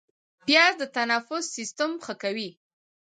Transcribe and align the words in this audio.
پیاز 0.45 0.73
د 0.79 0.83
تنفس 0.95 1.43
سیستم 1.57 1.91
ښه 2.03 2.13
کوي 2.23 2.49